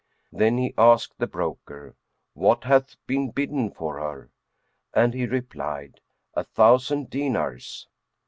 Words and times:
Then 0.31 0.57
he 0.57 0.73
asked 0.79 1.19
the 1.19 1.27
broker, 1.27 1.95
"What 2.33 2.63
hath 2.63 2.95
been 3.05 3.29
bidden 3.29 3.69
for 3.69 3.99
her?" 3.99 4.31
and 4.95 5.13
he 5.13 5.27
replied, 5.27 5.99
"A 6.33 6.43
thousand 6.43 7.11
dinars." 7.11 7.87